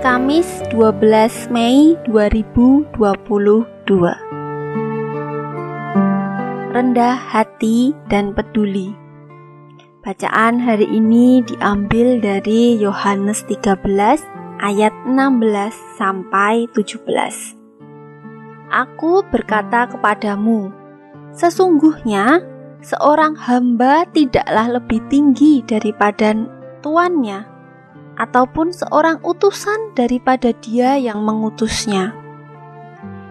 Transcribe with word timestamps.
Kamis 0.00 0.64
12 0.72 1.52
Mei 1.52 1.92
2022 2.08 2.88
Rendah 6.72 7.20
hati 7.20 7.92
dan 8.08 8.32
peduli. 8.32 8.96
Bacaan 10.00 10.56
hari 10.56 10.88
ini 10.88 11.44
diambil 11.44 12.16
dari 12.16 12.80
Yohanes 12.80 13.44
13 13.44 13.76
ayat 14.64 14.96
16 15.04 15.20
sampai 16.00 16.64
17 16.72 17.04
Aku 18.72 19.20
berkata 19.28 19.84
kepadamu 19.84 20.72
Sesungguhnya 21.36 22.40
seorang 22.80 23.36
hamba 23.36 24.08
tidaklah 24.16 24.80
lebih 24.80 25.04
tinggi 25.12 25.60
daripada 25.60 26.32
tuannya 26.80 27.59
ataupun 28.18 28.72
seorang 28.74 29.20
utusan 29.22 29.94
daripada 29.94 30.50
dia 30.56 30.96
yang 30.96 31.22
mengutusnya. 31.22 32.16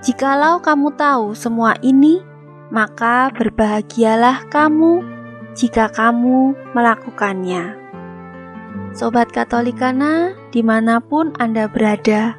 Jikalau 0.00 0.64
kamu 0.64 0.96
tahu 0.96 1.36
semua 1.36 1.76
ini, 1.84 2.24
maka 2.72 3.28
berbahagialah 3.34 4.48
kamu 4.48 5.04
jika 5.52 5.90
kamu 5.92 6.54
melakukannya. 6.72 7.76
Sobat 8.96 9.30
Katolikana, 9.30 10.34
di 10.50 10.64
mana 10.64 10.98
pun 10.98 11.30
Anda 11.38 11.70
berada, 11.70 12.34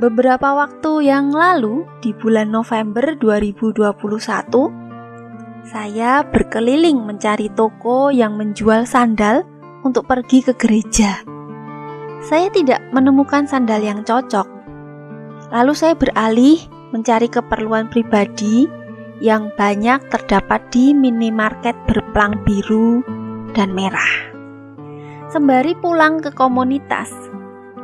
beberapa 0.00 0.56
waktu 0.56 1.06
yang 1.06 1.32
lalu 1.32 1.84
di 2.04 2.12
bulan 2.16 2.50
November 2.50 3.14
2021, 3.16 4.80
saya 5.70 6.24
berkeliling 6.24 7.04
mencari 7.04 7.52
toko 7.52 8.10
yang 8.10 8.34
menjual 8.40 8.88
sandal 8.88 9.44
untuk 9.82 10.04
pergi 10.04 10.44
ke 10.44 10.52
gereja. 10.56 11.24
Saya 12.20 12.52
tidak 12.52 12.84
menemukan 12.92 13.48
sandal 13.48 13.80
yang 13.80 14.04
cocok. 14.04 14.44
Lalu 15.50 15.72
saya 15.72 15.96
beralih 15.96 16.60
mencari 16.92 17.32
keperluan 17.32 17.88
pribadi 17.88 18.68
yang 19.24 19.48
banyak 19.56 20.04
terdapat 20.12 20.60
di 20.68 20.92
minimarket 20.92 21.76
berplang 21.88 22.40
biru 22.44 23.00
dan 23.56 23.72
merah. 23.72 24.28
Sembari 25.32 25.72
pulang 25.78 26.20
ke 26.20 26.34
komunitas, 26.34 27.08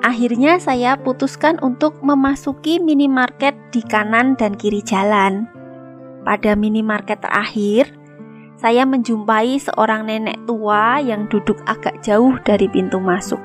akhirnya 0.05 0.61
saya 0.61 1.01
putuskan 1.01 1.57
untuk 1.65 1.97
memasuki 2.05 2.77
minimarket 2.77 3.57
di 3.73 3.81
kanan 3.81 4.37
dan 4.37 4.53
kiri 4.53 4.85
jalan. 4.85 5.49
Pada 6.27 6.59
minimarket 6.59 7.23
terakhir, 7.23 7.96
saya 8.57 8.89
menjumpai 8.89 9.61
seorang 9.61 10.09
nenek 10.09 10.41
tua 10.49 10.97
yang 11.05 11.29
duduk 11.29 11.61
agak 11.69 12.01
jauh 12.01 12.41
dari 12.41 12.73
pintu 12.73 12.97
masuk. 12.97 13.41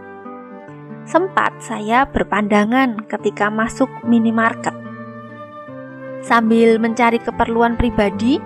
Sempat 1.03 1.59
saya 1.59 2.07
berpandangan 2.07 3.03
ketika 3.11 3.51
masuk 3.51 3.91
minimarket. 4.07 4.71
Sambil 6.23 6.79
mencari 6.79 7.19
keperluan 7.19 7.75
pribadi, 7.75 8.39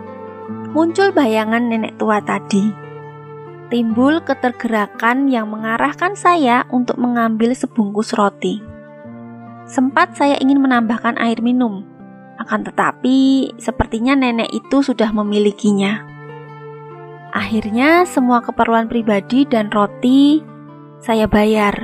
muncul 0.74 1.14
bayangan 1.14 1.70
nenek 1.70 2.02
tua 2.02 2.18
tadi. 2.26 2.74
Timbul 3.70 4.26
ketergerakan 4.26 5.30
yang 5.30 5.52
mengarahkan 5.54 6.18
saya 6.18 6.66
untuk 6.74 6.98
mengambil 6.98 7.54
sebungkus 7.54 8.16
roti. 8.18 8.62
Sempat 9.66 10.18
saya 10.18 10.38
ingin 10.42 10.62
menambahkan 10.62 11.18
air 11.18 11.42
minum, 11.42 11.86
akan 12.38 12.62
tetapi 12.66 13.52
sepertinya 13.58 14.14
nenek 14.14 14.50
itu 14.54 14.86
sudah 14.86 15.10
memilikinya. 15.10 16.15
Akhirnya 17.36 18.08
semua 18.08 18.40
keperluan 18.40 18.88
pribadi 18.88 19.44
dan 19.44 19.68
roti 19.68 20.40
saya 21.04 21.28
bayar. 21.28 21.76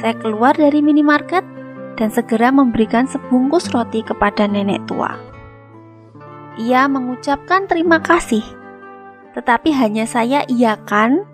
Saya 0.00 0.16
keluar 0.16 0.56
dari 0.56 0.80
minimarket 0.80 1.44
dan 2.00 2.08
segera 2.08 2.48
memberikan 2.48 3.04
sebungkus 3.04 3.68
roti 3.76 4.00
kepada 4.00 4.48
nenek 4.48 4.88
tua. 4.88 5.20
Ia 6.56 6.88
mengucapkan 6.88 7.68
terima 7.68 8.00
kasih, 8.00 8.40
tetapi 9.36 9.68
hanya 9.76 10.08
saya 10.08 10.48
iakan 10.48 11.28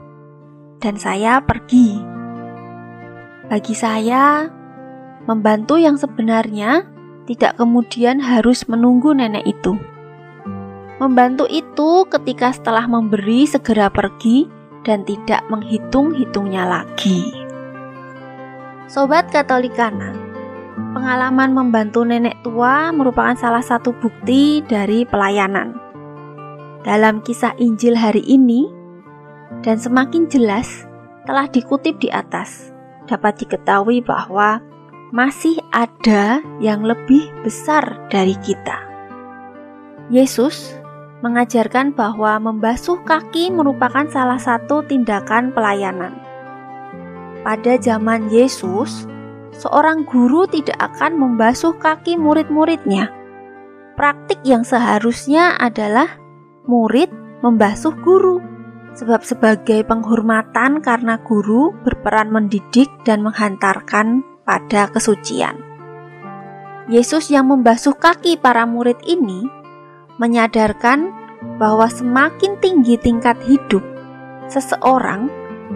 dan 0.82 0.98
saya 0.98 1.38
pergi. 1.38 2.02
Bagi 3.46 3.78
saya, 3.78 4.50
membantu 5.30 5.78
yang 5.78 5.94
sebenarnya 5.94 6.82
tidak 7.30 7.62
kemudian 7.62 8.18
harus 8.18 8.66
menunggu 8.66 9.14
nenek 9.14 9.46
itu. 9.46 9.93
Membantu 11.02 11.50
itu 11.50 12.06
ketika 12.06 12.54
setelah 12.54 12.86
memberi 12.86 13.50
segera 13.50 13.90
pergi 13.90 14.46
dan 14.86 15.02
tidak 15.02 15.42
menghitung-hitungnya 15.50 16.62
lagi. 16.62 17.34
Sobat 18.86 19.26
Katolikana, 19.32 20.14
pengalaman 20.94 21.50
membantu 21.50 22.06
nenek 22.06 22.38
tua 22.46 22.94
merupakan 22.94 23.34
salah 23.34 23.64
satu 23.64 23.90
bukti 23.98 24.62
dari 24.62 25.02
pelayanan. 25.02 25.74
Dalam 26.86 27.24
kisah 27.24 27.56
Injil 27.58 27.96
hari 27.98 28.22
ini, 28.28 28.68
dan 29.66 29.80
semakin 29.80 30.28
jelas 30.28 30.86
telah 31.24 31.48
dikutip 31.48 31.98
di 31.98 32.12
atas, 32.12 32.70
dapat 33.08 33.40
diketahui 33.40 34.04
bahwa 34.04 34.60
masih 35.10 35.58
ada 35.72 36.44
yang 36.60 36.84
lebih 36.84 37.24
besar 37.42 37.82
dari 38.12 38.36
kita. 38.44 38.78
Yesus 40.12 40.83
mengajarkan 41.24 41.96
bahwa 41.96 42.36
membasuh 42.36 43.00
kaki 43.08 43.48
merupakan 43.48 44.04
salah 44.12 44.36
satu 44.36 44.84
tindakan 44.84 45.56
pelayanan. 45.56 46.12
Pada 47.40 47.80
zaman 47.80 48.28
Yesus, 48.28 49.08
seorang 49.56 50.04
guru 50.04 50.44
tidak 50.44 50.76
akan 50.76 51.16
membasuh 51.16 51.72
kaki 51.80 52.20
murid-muridnya. 52.20 53.08
Praktik 53.96 54.44
yang 54.44 54.68
seharusnya 54.68 55.56
adalah 55.56 56.20
murid 56.68 57.08
membasuh 57.40 57.96
guru, 58.04 58.40
sebab 58.92 59.24
sebagai 59.24 59.80
penghormatan 59.88 60.84
karena 60.84 61.16
guru 61.24 61.72
berperan 61.84 62.28
mendidik 62.28 62.88
dan 63.08 63.24
menghantarkan 63.24 64.20
pada 64.44 64.92
kesucian. 64.92 65.60
Yesus 66.84 67.32
yang 67.32 67.48
membasuh 67.48 67.96
kaki 67.96 68.36
para 68.36 68.68
murid 68.68 69.00
ini 69.08 69.63
menyadarkan 70.18 71.10
bahwa 71.56 71.86
semakin 71.90 72.56
tinggi 72.58 72.98
tingkat 72.98 73.38
hidup 73.44 73.82
seseorang, 74.48 75.28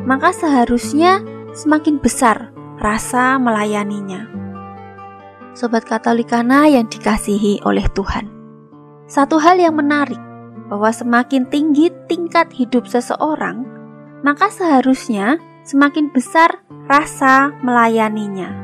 maka 0.07 0.33
seharusnya 0.35 1.23
semakin 1.55 1.99
besar 1.99 2.53
rasa 2.79 3.37
melayaninya. 3.37 4.31
Sobat 5.59 5.83
Katolikana 5.83 6.71
yang 6.71 6.87
dikasihi 6.87 7.67
oleh 7.67 7.83
Tuhan. 7.91 8.31
Satu 9.11 9.43
hal 9.43 9.59
yang 9.59 9.75
menarik 9.75 10.21
bahwa 10.71 10.93
semakin 10.93 11.49
tinggi 11.49 11.91
tingkat 12.07 12.53
hidup 12.55 12.87
seseorang, 12.87 13.67
maka 14.23 14.53
seharusnya 14.53 15.41
semakin 15.67 16.13
besar 16.15 16.63
rasa 16.87 17.51
melayaninya. 17.65 18.55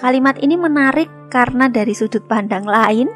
Kalimat 0.00 0.34
ini 0.42 0.58
menarik 0.58 1.06
karena 1.30 1.70
dari 1.70 1.94
sudut 1.94 2.26
pandang 2.26 2.66
lain, 2.66 3.06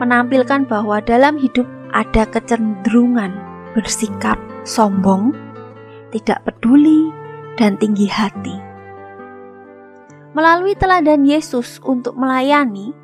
menampilkan 0.00 0.64
bahwa 0.64 1.04
dalam 1.04 1.36
hidup 1.36 1.68
ada 1.92 2.24
kecenderungan 2.24 3.36
bersikap 3.76 4.40
sombong, 4.64 5.36
tidak 6.10 6.42
peduli, 6.48 7.12
dan 7.60 7.76
tinggi 7.76 8.08
hati. 8.08 8.56
Melalui 10.32 10.78
teladan 10.78 11.26
Yesus 11.26 11.82
untuk 11.84 12.16
melayani, 12.16 12.96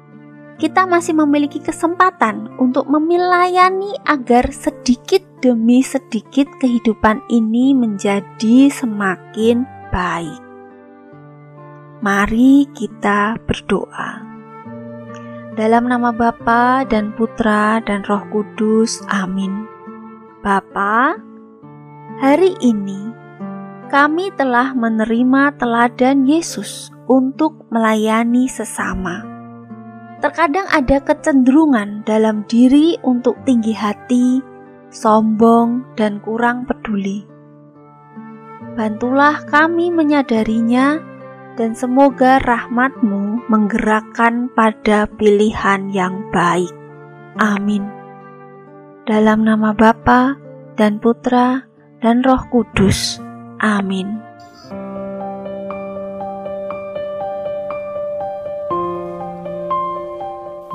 kita 0.57 0.89
masih 0.89 1.13
memiliki 1.13 1.61
kesempatan 1.61 2.49
untuk 2.57 2.89
memelayani 2.89 3.93
agar 4.09 4.49
sedikit 4.49 5.21
demi 5.45 5.85
sedikit 5.85 6.49
kehidupan 6.63 7.21
ini 7.29 7.77
menjadi 7.77 8.73
semakin 8.73 9.69
baik. 9.93 10.41
Mari 12.01 12.71
kita 12.73 13.37
berdoa. 13.45 14.26
Dalam 15.57 15.89
nama 15.89 16.13
Bapa 16.13 16.85
dan 16.85 17.17
Putra 17.17 17.81
dan 17.81 18.05
Roh 18.05 18.21
Kudus. 18.29 19.01
Amin. 19.09 19.65
Bapa, 20.45 21.17
hari 22.21 22.53
ini 22.61 23.09
kami 23.89 24.29
telah 24.37 24.77
menerima 24.77 25.57
teladan 25.57 26.29
Yesus 26.29 26.93
untuk 27.09 27.65
melayani 27.73 28.53
sesama. 28.53 29.25
Terkadang 30.21 30.69
ada 30.69 31.01
kecenderungan 31.01 32.05
dalam 32.05 32.45
diri 32.45 33.01
untuk 33.01 33.41
tinggi 33.49 33.73
hati, 33.73 34.45
sombong, 34.93 35.89
dan 35.97 36.21
kurang 36.21 36.69
peduli. 36.69 37.25
Bantulah 38.77 39.41
kami 39.49 39.89
menyadarinya, 39.89 41.01
dan 41.57 41.73
semoga 41.73 42.39
rahmatmu 42.45 43.49
menggerakkan 43.49 44.53
pada 44.53 45.09
pilihan 45.17 45.89
yang 45.91 46.21
baik. 46.31 46.71
Amin. 47.41 47.85
Dalam 49.09 49.43
nama 49.43 49.73
Bapa 49.73 50.37
dan 50.77 51.01
Putra 51.01 51.65
dan 52.05 52.21
Roh 52.23 52.45
Kudus. 52.53 53.19
Amin. 53.61 54.27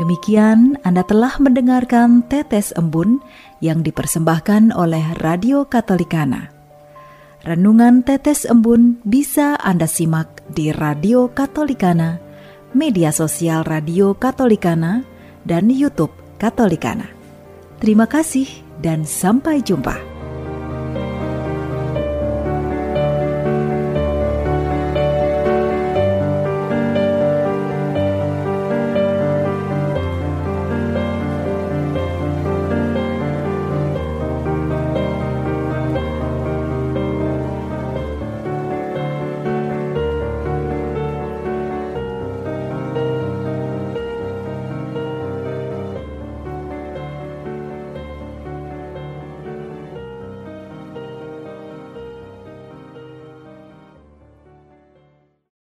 Demikian 0.01 0.81
Anda 0.81 1.05
telah 1.05 1.37
mendengarkan 1.37 2.25
Tetes 2.25 2.73
Embun 2.73 3.21
yang 3.61 3.85
dipersembahkan 3.85 4.73
oleh 4.73 5.13
Radio 5.21 5.69
Katolikana. 5.69 6.50
Renungan 7.41 8.05
Tetes 8.05 8.45
Embun 8.45 9.01
bisa 9.01 9.57
Anda 9.57 9.89
simak 9.89 10.45
di 10.53 10.69
Radio 10.69 11.25
Katolikana, 11.25 12.21
media 12.77 13.09
sosial 13.09 13.65
Radio 13.65 14.13
Katolikana, 14.13 15.01
dan 15.41 15.73
YouTube 15.73 16.13
Katolikana. 16.37 17.09
Terima 17.81 18.05
kasih 18.05 18.45
dan 18.85 19.09
sampai 19.09 19.65
jumpa. 19.65 20.10